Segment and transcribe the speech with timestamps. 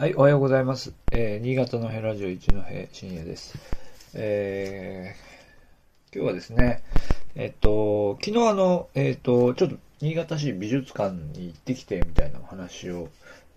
[0.00, 0.94] はい、おはようございます。
[1.12, 3.58] えー、新潟のヘラジオ一の平深夜です。
[4.14, 6.82] えー、今日はですね、
[7.34, 13.10] えっと、昨日あの、えっと、ちょっと新潟市美術館に行ってきてみたいなお話を、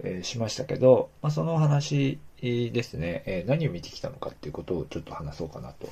[0.04, 5.88] えー、しましたけど、まあ、その話ですね、え、何を見てきたのかっていうことをちょっと話そうかなと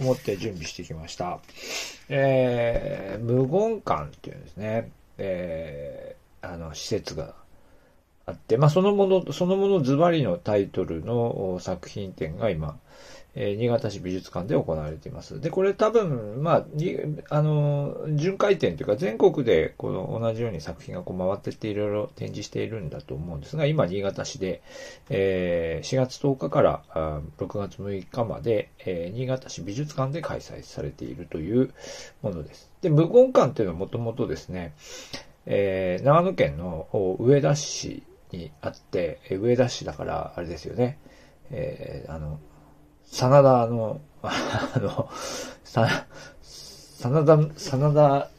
[0.00, 1.38] 思って準備してきました。
[2.08, 7.34] えー、無言館っていうんですね、えー、あの、施設が
[8.32, 12.78] あって、まあ、そのもの、そのものズバリのタイトルの作品展が今、
[13.34, 15.40] えー、新潟市美術館で行われています。
[15.40, 16.98] で、これ多分、まあ、に、
[17.30, 24.60] あの、巡回展というか全国でこの同じように作品がこう回ってっていろいろ展示しているんだと思うんですが、今新潟市で、
[25.08, 31.72] えー、4月10日からあ6月6日まで、えー、新潟市美術館で開催されているという
[32.20, 32.70] ものです。
[32.82, 34.74] で、無言館というのはもともとですね、
[35.46, 36.86] えー、長野県の
[37.18, 40.98] 上田市にあって、上田市だから、あれですよね。
[41.50, 42.40] えー、あの、
[43.04, 45.10] 真田の、 あの、
[45.64, 46.06] さ、
[46.42, 48.30] 真田、真田、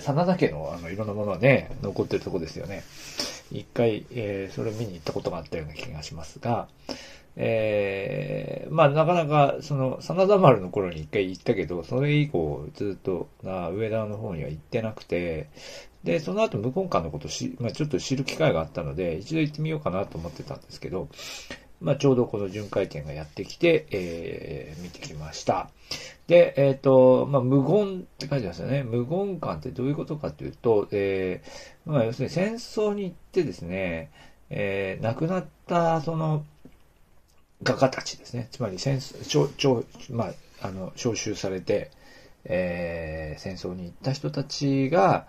[0.00, 2.82] 真田家のあの、いろんなものはね、残ってるとこですよね。
[3.50, 6.68] 一回、えー、それを見に行ったことがあったような気がしますが、
[7.36, 15.48] えー、まあなかなか、その、真田丸の頃に一回行ったけど、それ以降ずっとな上田の方には行ってなくて、
[16.08, 21.10] で、その後無根館のことし、まあちょっと知る機会があったので、一度行ってみようかなと思ってたんですけど、
[21.82, 25.68] まあちょうどこの巡回展がやってきて、えー、見てきました。
[26.26, 28.84] で、えっ、ー、と、まあ無言って書いてますよね。
[28.84, 34.10] 無言館ってどういうことかというと、えー、まあ要するに戦争に行ってですね、
[34.48, 36.42] えー、亡くなった、その、
[37.62, 38.48] 画家たちですね。
[38.50, 40.28] つまり戦争、超、ま
[40.62, 41.90] あ、あの、召集されて、
[42.46, 45.26] えー、戦争に行った人たちが、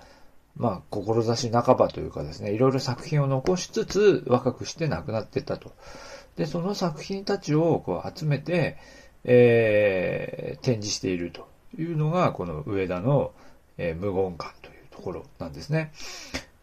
[0.55, 5.71] まあ、志半ばというかですね、いろいろ作品を残しつつ、若くして亡くなってったと。
[6.35, 8.77] で、その作品たちをこう集めて、
[9.23, 13.31] えー、展示しているというのが、この上田の、
[13.77, 15.91] えー、無言館というところなんですね。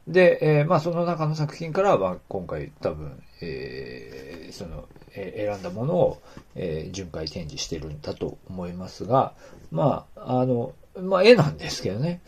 [0.07, 6.23] で、えー、まあその中の作品から、まあ今回多分、えー、その、えー、選んだものを、
[6.55, 9.35] えー、巡回展示してるんだと思いますが、
[9.71, 12.21] まあ、あの、まあ絵なんですけどね。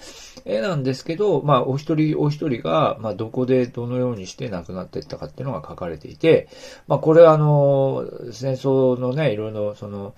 [0.44, 6.48] 絵なんですけど、まあお一人お一人が、まあどこでどのようにして亡くなっていったかっていうのが書かれていて、
[6.86, 10.14] まあこれはあの、戦争のね、いろいろその、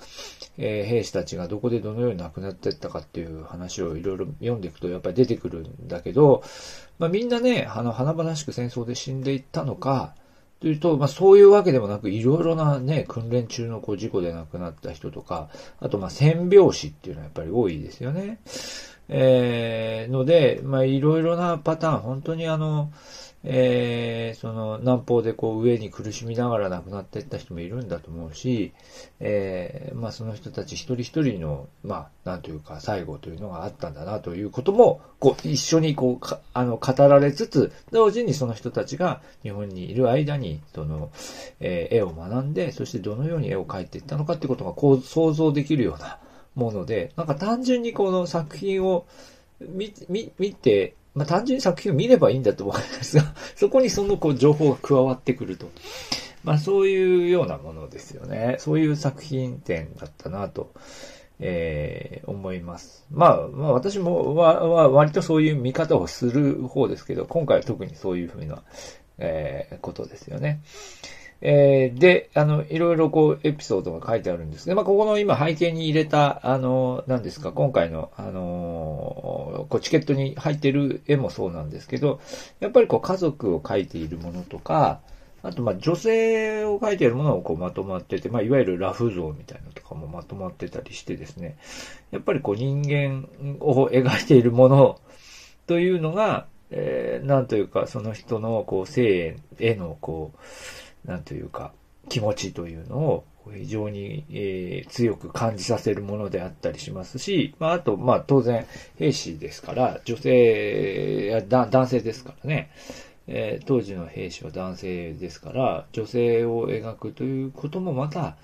[0.59, 6.43] えー、兵士たちがどこでどのように亡くなっていったかっていう話をいろいろ読んでいくとやっぱり出てくるんだけど、
[6.99, 10.15] まあみんなね、あの、華々しく戦争で死んでいったのか、
[10.61, 15.49] というと、まあそういうわけでもなく、いろいろなね、訓練中のこう事故で亡くなった人とか、
[15.81, 18.41] あとまあ戦病死っていうのはやっぱり多いですよね。
[19.09, 22.93] えー、ので、まあいろいろなパターン、本当にあの、
[23.43, 28.73] えー、その南方でこう上に苦しみながら亡くなっていった人もいるんだと思うし、
[29.19, 41.11] えー、まあその人たち一人一人の、まあなんというか最後というのがあったんだなということも、こう一緒にこうあの語られつつ、同時にその人たちが日本にいる間に、その、
[41.61, 46.19] えー、絵を学んで、そしてどのように絵を描いていったのかっていうことがこう想像できるような
[46.55, 49.07] もので、なんか単純にこの作品を
[49.61, 55.69] 見、見、見て、まあ、単純に作品を見ればいいんだと思うんですが、 そこにそのこう情報が加わってくると。
[56.43, 58.57] まあそういうようなものですよね。
[58.61, 60.73] そういう作品展だったなと、
[61.39, 63.05] えー、思います。
[63.11, 68.63] まあ、まあ私もは、は割とそういう見方をする方ですけど、今回は特にそういうふうな、
[69.19, 70.63] えー、ことですよね。
[71.43, 74.75] えー、で、あの、いろいろこう、エピソードが書いてあるんですね。
[74.75, 82.21] まあ、ここの今背景に入れた、あの、何ですか、今回の、あの、こう、チケットに入ってる絵もそうなんですけど、
[82.61, 85.01] やっぱりこう、家族を描いているものとか、
[85.43, 91.57] あと、ま、女性を描いているものをこう、まとまってて、まあ、いわゆるラフ像みたいなのとかもまとまってたりしてですね、
[92.11, 93.29] やっぱりこう、人間
[93.61, 95.01] を描いているもの
[95.67, 100.39] というのが、えー、なんというか、その人の、こう、生への、こう、
[101.05, 101.73] なんというか、
[102.09, 108.67] 気持ちというのを非常に、えー、強く感じさせるものであったりしますし、まあ、あと、まあ、当然、
[108.99, 112.71] 兵士ですから、女性や男性ですからね、
[113.27, 118.37] えー、当時の兵士は男性ですから、女性を描くということもまた、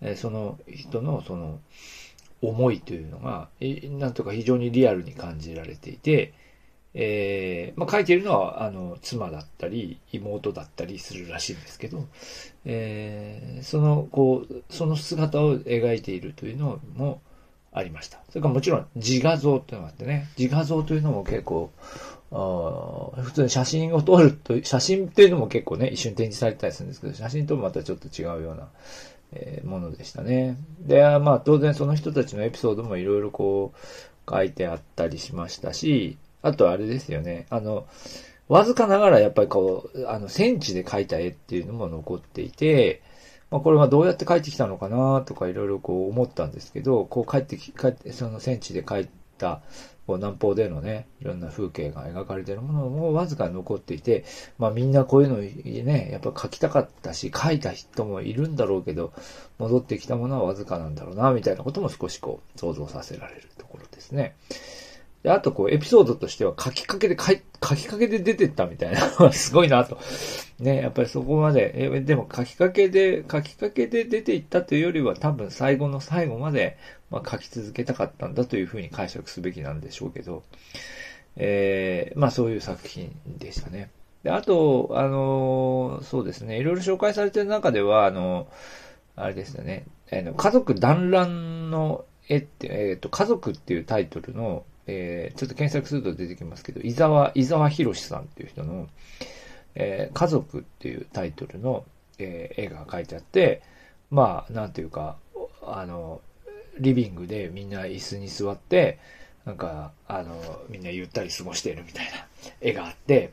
[0.00, 1.60] えー、その人のその
[2.40, 6.32] 思いというのが、え、なんとか非常にリアルに感じられていて、
[7.00, 12.08] えー、まあ、書いているのは、あの、妻だったり、妹だったりするらしいんですけど、
[12.64, 17.20] えー、その、こう、その姿を描いているというのも
[17.72, 18.18] ありました。
[18.30, 21.70] それからもちろん自画像というのがあってね、自画像というのも結構
[22.30, 28.68] 普通に写真を撮ると、写真っていうのも結構ね、一瞬展示されたりするんですけど、写真ともまたちょっと違うような、
[29.34, 30.56] えー、ものでしたね。
[30.80, 33.78] で、まあ当然その人たちのエピソードもいろいろこう
[34.30, 37.86] 書いてあったりしましたし、あとあれですよね、あの、
[38.48, 43.02] わずかながらやっぱりこう、あの、戦地で描いた絵っていうのも残っていて、
[43.50, 49.08] まあ、これはどうやって帰ってきたのかなとかいろいろこう思ったんですけど、こう帰ってき、帰って、その戦地で帰っ
[49.38, 49.62] た
[50.06, 54.24] こう南方でのね、いろんな風景が描かれてるものもわずか残っていて、
[54.58, 59.12] まあみんなこういうのね、やっぱ描きたかったし、描いた人もいるんだろうけど、
[59.58, 64.34] 戻ってきたものはわずかなんだろうな、みたいなことも少しこう想像させられるところですね。
[65.22, 69.98] で、あとこう、エピソードとしては書きかけで書き、書きかけで出てったみたいな すごいなと。
[70.60, 76.78] ね、やっぱりそこまで、え、でも書きかけで、書きかけで出ていったというよりは多分最後の最後まで、
[77.10, 80.44] まあ、書き続けたかったんだというふうに解釈すべきなんでしょうけど、
[81.36, 83.90] えー、まあそういう作品でしたね。
[84.22, 98.88] で、あと、あのー、そうですね、いろいろ紹介されてる中では、あのー、あれですよね、えー、家族団らんの絵って、えっ、と、家族っていうタイトルの、えー、ちょっと検索すると出てきますけど、伊沢、伊沢博さんっていう人の、
[99.74, 101.84] えー、家族っていうタイトルの、
[102.18, 103.62] えー、絵が描いてあって、
[104.10, 105.16] まあ、なんていうか、
[105.62, 106.22] あの、
[106.80, 108.98] リビングでみんな椅子に座って、
[109.44, 110.40] なんか、あの、
[110.70, 112.26] みんなゆったり過ごしているみたいな
[112.62, 113.32] 絵があって、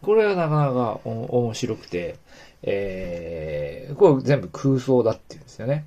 [0.00, 2.16] これはなかなか面白くて、
[2.62, 5.86] えー、これ全部空想だっていうんですよね。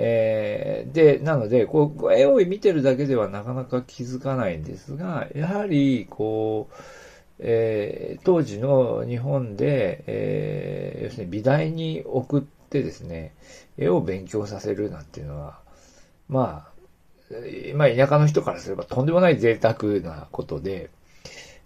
[0.00, 6.74] えー、で、なので、こう、絵を見てるだけではなかなか気づかないんですが、やはり、こう、
[7.40, 13.34] えー、当時の日本で、えー、要するに美大に送ってですね、
[13.76, 15.58] 絵を勉強させるなんていうのは、
[16.28, 16.78] まあ、
[17.74, 20.90] まあ、田舎の人からすればとんでもない贅沢なことで、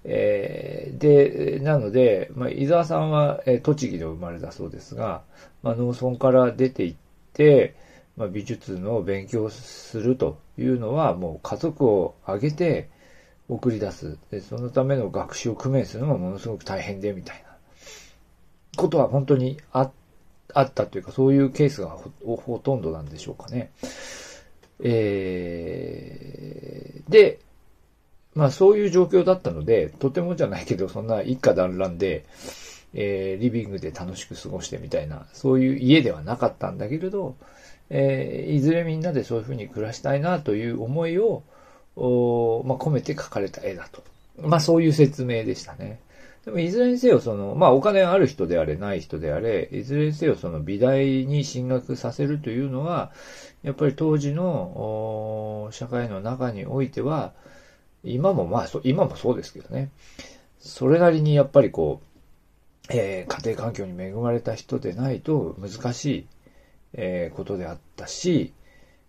[0.04, 5.22] えー、で、なので、まあ、伊沢さんは、えー、栃木で生まれたそうですが、
[5.62, 6.98] まあ、農村から出て行っ
[7.34, 7.76] て、
[8.16, 12.90] まあ、美術の勉強するというのは、もう家族を挙げて
[13.48, 14.18] 送り出す。
[14.30, 17.52] で、そのための学習を工面するのがものすごく大変で、みたいな
[18.76, 19.90] ことは本当にあ
[20.54, 23.70] あったというか、そういうケースがほほとんどなんでしょうかね。
[24.80, 27.40] えー、で、
[28.34, 32.24] まあそういう状況だったので、とてもじゃないけど、そんな一家団らんで、
[32.94, 37.36] えー、リビングで楽しく過ごしてみたいな、そういう家ではなかったんだけれど、
[37.90, 41.42] えー、いずれみんなでそういうふうに暮らしたいなという思いを、
[42.64, 44.02] まあ、込めて描かれた絵だと。
[44.38, 46.00] まあそういう説明でしたね。
[46.44, 53.12] でもいずれにせよその、まあお金ある人であれない人であれ、いずれにせよその美大に進学させるというのは、
[53.62, 57.32] やっぱり当時の社会の中においては、
[58.02, 59.90] 今もまあ、今もそうですけどね。
[60.58, 62.06] それなりにやっぱりこう、
[62.90, 66.26] えー、家庭環境に恵まれた人でないと難しい、
[66.94, 68.52] えー、ことであったし、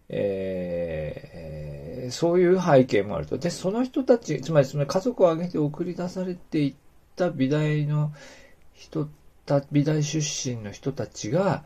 [0.10, 3.38] えー、そういう背景もあると。
[3.38, 6.76] で、その人たち、つまりその家族を挙げて送り出されていっ
[7.16, 8.12] た美大の
[8.74, 9.10] 人
[9.46, 11.64] た、美大出身の人たちが、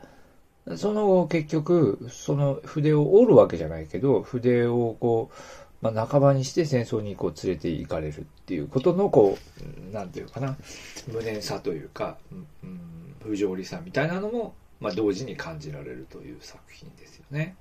[0.75, 5.35] その後結局、その筆を折るわけじゃないけど、筆をこう、
[5.81, 9.37] まあ、半ばにして戦争にこう連れて行かれるっていうことの、こ
[9.91, 10.57] う、なんていうかな、
[11.07, 12.17] 無念さというか、
[12.63, 17.56] うん、不条理さみたいなのも、まあ、同時に感じられるという作品ですよね。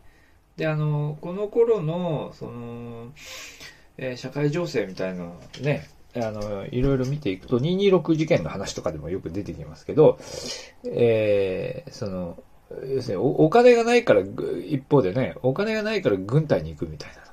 [0.56, 3.12] で、あの、この頃の、その、
[3.98, 10.18] えー、社会情勢みたいなね、あの、いろいろ見ていくと、226事件の話とかでもよく出てきますけど、
[10.84, 12.42] えー、その、
[12.88, 17.26] 要するに、お金がないから、一方でね、お金がないから軍隊に行くみたいな。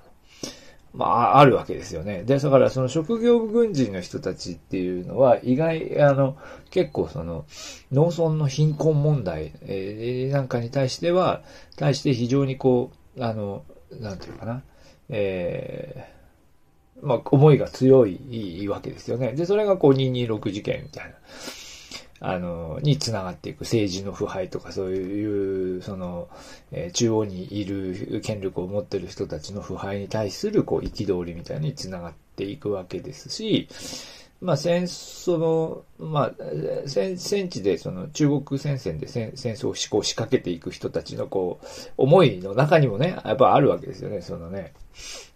[0.94, 2.24] まあ、あるわけですよね。
[2.24, 6.38] で、だからその職業軍人の人たちっていうのは、意外、あの、
[6.70, 7.46] 結構その、
[7.92, 11.42] 農村の貧困問題、えー、なんかに対しては、
[11.78, 13.64] 対して非常にこう、あの、
[14.00, 14.62] なんていうかな、
[15.10, 19.34] えー、まあ、思いが強いわけですよね。
[19.34, 21.16] で、それがこう、226事件みたいな。
[22.26, 26.30] あの、につながっていく政治の腐敗とかそういう、その、
[26.72, 33.68] えー、中央にいる権力を持ってる人たちの腐敗に対する、こう、憤りみたいにつながっていくわけですし、
[34.40, 36.32] まあ、戦争の、まあ、
[36.88, 44.72] 戦、戦地で、その、中国戦線で戦戦争を仕掛けていく人たちの、こう、思いの中にもね、やっぱあるわけですよね、そのね、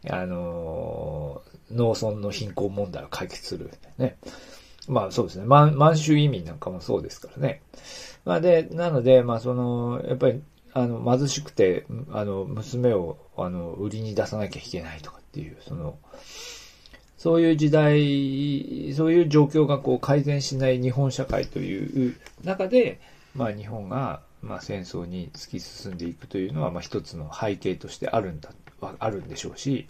[0.09, 4.15] あの農村の貧困問題を解決する、ね。
[4.87, 5.45] まあそうですね。
[5.45, 7.61] 満満州移民なんかもそうですからね。
[8.25, 10.41] まあで、なので、まあその、やっぱり、
[10.73, 15.97] あの、貧しくて、あの、娘を、あの、売りに出さなきゃいけないとかっていう、その、
[17.17, 22.99] そういう時代、そういう状況がこう改善しない日本社会という中で、
[23.33, 28.51] まあ日本が、まあ戦争に突き進んでいくというのは、まあ一つの背景としてあるんだ、
[28.99, 29.87] あるんでしょうし、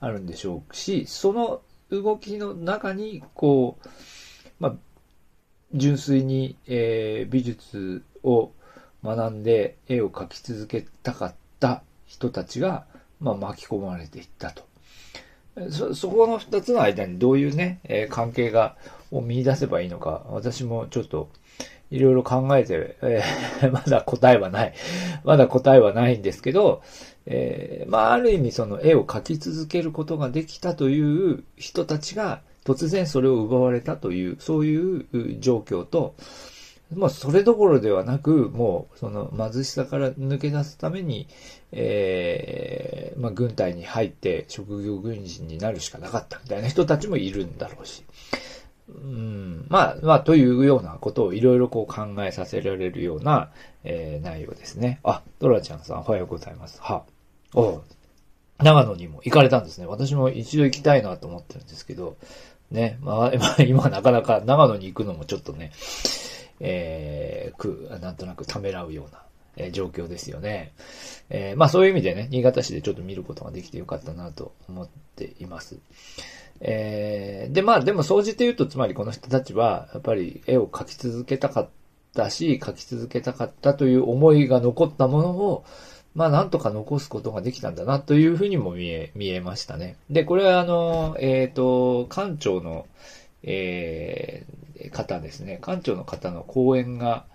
[0.00, 3.88] あるんでしょうし、その動きの中に、こう、
[4.58, 4.74] まあ、
[5.74, 8.52] 純粋に、えー、美術を
[9.04, 12.86] 学んで絵を描き続けたかった人たちが、
[13.20, 14.64] まあ、巻き込まれていったと。
[15.70, 18.76] そ、そこの二つの間にどういうね、えー、関係が、
[19.12, 21.30] を見出せばいいのか、私もちょっと、
[21.90, 24.74] いろいろ考えて、えー、 まだ答えはない。
[25.24, 26.82] まだ答えはないんですけど、
[27.26, 36.14] えー、まあ、ある意味その絵を描き続けることができたという人たちが、突然それを奪われたという、そういう状況と、
[36.94, 41.26] まあ、それどころではなく、もう、その貧しさから抜け出すために、
[41.72, 48.04] ええー、まあ、軍隊に入って職業軍人になるしかなかったみたいな人たちもいるんだろうし。
[48.88, 53.50] うん、まあ、まあ、というようなことをいろいろこう考えさせられるような、
[53.82, 55.00] えー、内容ですね。
[55.02, 56.80] あ、ドラちゃんさん、おはようございます。
[56.80, 57.04] は、
[57.54, 57.82] お
[58.58, 59.86] 長野にも行かれたんですね。
[59.86, 62.16] 私も一度行きたいなと思ってるんですけど、
[62.70, 65.72] ね、まあ、 今なかなか長野に行くのもちょっとね、
[66.60, 69.22] えー、く、なんとなくためらうような、
[69.56, 70.72] えー、状況ですよね。
[71.30, 75.78] えー、まあそういう意味でね、新潟市でちょっと見ることができてよかったなと思っています。
[76.60, 81.68] えー、で、まあでも総じて言うと、つまりこの人たちは、やっぱり絵を描き続けたかっ
[82.14, 85.64] たし、描き続けたかったという思いが残ったものを、
[86.16, 89.96] まあなんとか残すことができたんだなというふうにも見え、見えましたね。
[90.08, 92.86] で、これはあの、えっ、ー、と、館長の、
[93.42, 95.60] えー、方ですね。
[95.62, 97.26] 館長の方の講演が、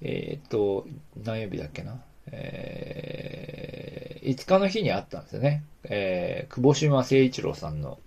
[0.00, 0.86] えっ、ー、と、
[1.22, 2.00] 何曜日だっけな。
[2.28, 5.62] えー、5日の日にあったんですよね。
[5.84, 7.98] えー、久保島誠一郎さんの、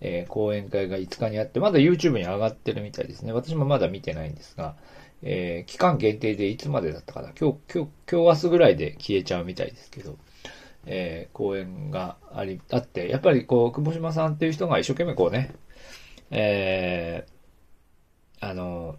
[0.00, 3.32] えー、講演会が5日にあって、まだ YouTube に上がってるみたいですね。
[3.32, 4.76] 私もまだ見てないんですが、
[5.22, 10.16] えー、期間限定でいつまでだったかな今日、今日、今日明日ぐらいで消えちゃうみたいですけど、
[10.86, 15.54] えー、講演があり、あって、やっぱりこう、久保島さんっていう人が一生懸命こうね、
[16.30, 18.96] えー、あの、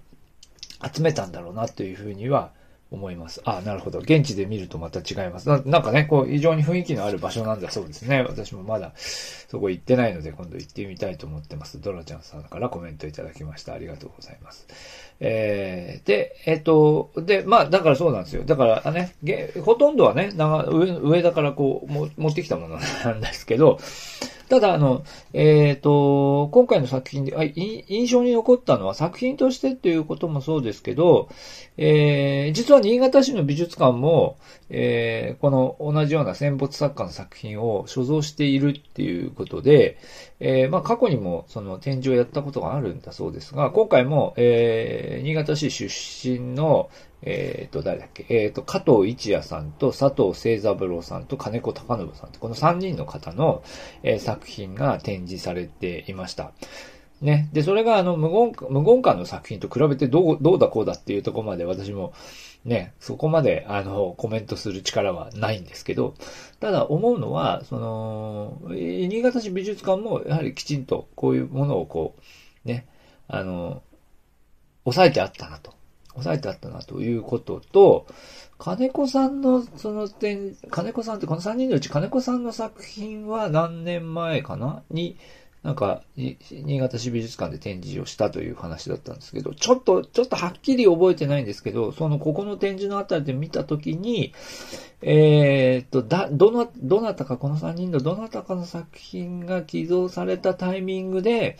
[0.94, 2.52] 集めたんだろうなというふうには
[2.96, 3.42] 思います。
[3.46, 4.00] あ、なるほど。
[4.00, 5.50] 現地で見るとまた違います。
[5.50, 8.24] ななんかね、こう、非常に雰囲気のある場所なんだそうですね。
[8.24, 11.80] 私もまだそこ行ってないので、今度行ってみたいと思ってます。
[11.82, 13.74] ドラちゃんさんからコメントいただきました。
[13.74, 14.68] ありがとうございます。
[15.20, 18.44] えー、で、えっ、ー、と、で、まあ、だからそうなんですよ。
[18.44, 19.14] だからね、
[19.64, 23.80] ほとんどはね、上、上だからこう、も持ってきたものなんですけど、
[24.50, 27.34] ただ、あの、えっ、ー、と、今回の作品で
[27.88, 31.30] 印象に残ったのは作品としてっていうこともそうですけど、
[31.78, 34.38] えー、実は新潟市の美術館も、
[34.69, 39.98] えー、この同じような戦没作家の作品を所蔵しているっていうことで、
[40.39, 46.89] えー、まあ過去にもその展示をやったことがあるんだそうですが、今回も、えー、新潟市出身の、
[47.22, 53.63] えっ、と、誰だっけえっ、と、加藤一也さんと佐藤清三郎さんと金子隆信さんと、この3人の方の、
[54.03, 56.51] え、作品が展示されていました。
[57.22, 57.50] ね。
[57.51, 62.13] で、それがあの、無言、無言館の作品と比べてどう、どうだこうだっていうところまで私も、
[62.65, 66.15] ね、そこまで、あの、コメントする力はないんですけど、
[66.60, 72.15] ただ思うのは、その、新潟市美術館もやはりきちんとこういうものをこ
[72.65, 72.88] う、ね、
[73.27, 73.84] あの、
[74.84, 75.75] 抑えてあったなと。
[76.15, 78.07] 抑えてあったなということと、
[78.57, 84.81] 金子さんのその点、金子さんってこの3人のうち金子さんの作品は何年前かな？
[84.89, 85.17] に、
[85.65, 94.31] なんか、新潟市美術館で展示をしたという話だったんですけど、ちょっと、ちょっとはっきり覚えてないんですけど、その、ここの展示のあたりで見たときに、
[95.01, 101.57] えー、っと、だ、どな、どなたか、この3人のどなたかの作品が寄贈されたタイミングで、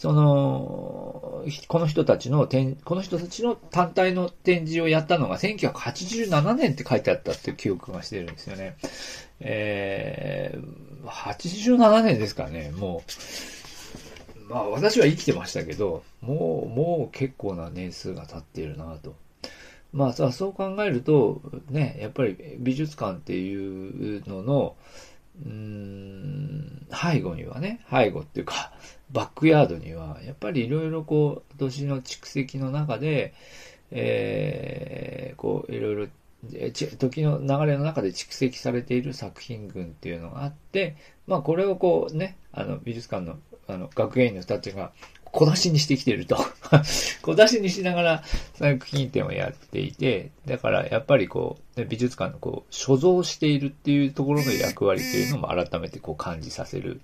[0.00, 8.76] その、この人たちの展、この人たちの単体の展示をやったのが1987年って書いてあったって記憶がしてるんですよね。
[9.40, 13.02] えー、87年ですかね、も
[14.38, 14.50] う。
[14.50, 19.14] まあ私は生きてましたけど、もう、もう結構な年数が経っているなと。
[19.92, 24.76] まあ、そう考えると、ね、やっぱり美術館っていうのの、
[25.44, 28.72] うん、背後にはね、背後っていうか、
[29.12, 33.34] バックヤードには、やっぱりいろいろこう、年の蓄積の中で、
[33.90, 36.06] えー、こう、いろいろ、
[36.98, 44.92] 時の流れの中で蓄積されている作品群っていうのがあって、まあこれをこうね、あの美術館のあの学芸員の人たちが
[45.32, 46.36] 小出しにしてきてると。
[47.22, 57.00] 小出しにしながら作品展をやっていて、だからやっぱりこう、美術館のこう、所蔵しているっていうところの役割というのも改めてこう感じさせる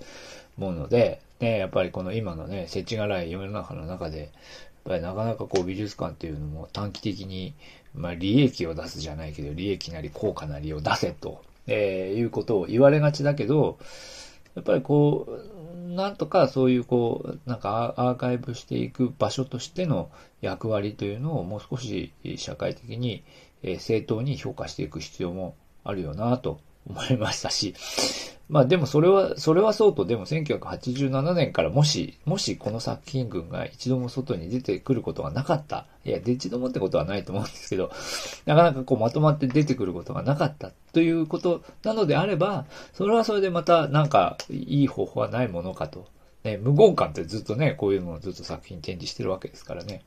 [0.58, 4.28] 思うので、ね、やっぱりこの今のね、設置がない世の中の中で、やっ
[4.84, 7.54] ぱりなかなかこう美術館っていうのも短期的に、
[7.94, 13.78] まあ利益を出すじゃないけど、利益なり効果なりを出せと、えー、いうことを言われがちだけど、
[14.54, 15.55] やっぱりこう、
[15.96, 20.10] なんとかそういうこう、なんかアーカイブしていく場所としての
[20.40, 23.24] 役割というのをもう少し社会的に
[23.78, 27.74] 正当に評価していく必要もあるよなと思いましたし、
[28.48, 35.86] まあでもそれは、それはそうと、でも1987年からもし、もしこの作品群が一度も外に出てくることがなかった。
[36.04, 37.90] いや、で一度もってことはないと思うんですけど、
[38.44, 46.06] なかなかこうまとまって出てくることがなかったということなのであれば、それはそれでまたなんかいい方法はないものかと。
[46.44, 50.02] ね、無言感ってずっとね、こういうのをずっと作品展示してるわけですからね。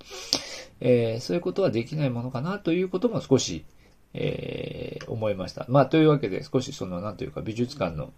[0.80, 3.66] えー、そういうことはできないものかなということも少し
[4.14, 5.66] えー、思いました。
[5.70, 8.12] まあ、というわけで少しその、なんというか美術館の、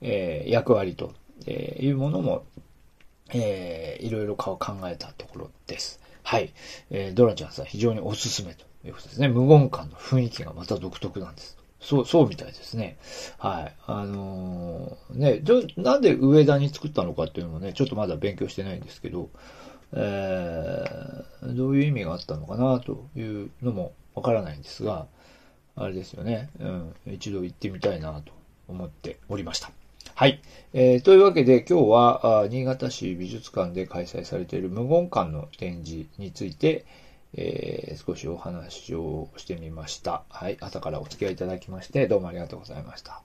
[0.00, 1.14] えー、役割と、
[1.46, 2.44] えいうものも、
[3.32, 6.00] えー、いろいろ考えたところです。
[6.22, 6.52] はい。
[6.90, 9.28] えー、ドラちゃんさん非常におすすめということですね。
[9.28, 11.56] 無言感の雰囲気がまた独特なんです。
[11.80, 12.98] そう、そうみたいですね。
[13.38, 13.74] はい。
[13.86, 19.28] あのー、ね、じゃ、なんで上田に作ったのかっていうのもね、ちょっとまだ勉強してないんですけど、
[19.92, 25.06] えー、どういう意味があったのかなというのもわからないんですが、
[25.76, 26.48] あれですよね。
[26.58, 26.94] うん。
[27.06, 28.32] 一度行ってみたいなと
[28.66, 29.70] 思っておりました。
[30.14, 30.40] はい。
[30.72, 36.86] えー、というわけで今日はあ新潟市美術館で開催されている無言館の展示について、
[37.34, 40.22] えー、少しお話をしてみました。
[40.30, 40.56] はい。
[40.60, 43.22] 朝からお付き合いいただきましてどうもありがとうございました。